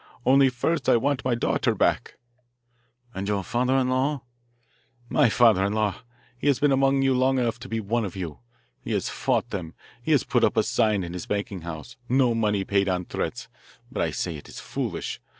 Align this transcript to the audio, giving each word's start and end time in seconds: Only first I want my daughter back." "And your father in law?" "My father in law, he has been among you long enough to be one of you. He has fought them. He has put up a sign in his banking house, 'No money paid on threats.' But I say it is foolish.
Only 0.25 0.49
first 0.49 0.89
I 0.89 0.97
want 0.97 1.23
my 1.23 1.35
daughter 1.35 1.75
back." 1.75 2.17
"And 3.13 3.27
your 3.27 3.43
father 3.43 3.77
in 3.77 3.87
law?" 3.89 4.23
"My 5.09 5.29
father 5.29 5.63
in 5.65 5.73
law, 5.73 5.97
he 6.39 6.47
has 6.47 6.57
been 6.57 6.71
among 6.71 7.03
you 7.03 7.13
long 7.13 7.37
enough 7.37 7.59
to 7.59 7.69
be 7.69 7.79
one 7.79 8.03
of 8.03 8.15
you. 8.15 8.39
He 8.83 8.93
has 8.93 9.09
fought 9.09 9.51
them. 9.51 9.75
He 10.01 10.11
has 10.11 10.23
put 10.23 10.43
up 10.43 10.57
a 10.57 10.63
sign 10.63 11.03
in 11.03 11.13
his 11.13 11.27
banking 11.27 11.61
house, 11.61 11.97
'No 12.09 12.33
money 12.33 12.63
paid 12.63 12.89
on 12.89 13.05
threats.' 13.05 13.47
But 13.91 14.01
I 14.01 14.09
say 14.09 14.37
it 14.37 14.49
is 14.49 14.59
foolish. 14.59 15.21